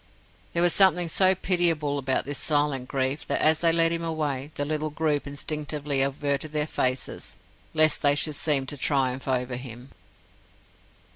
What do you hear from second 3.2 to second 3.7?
that, as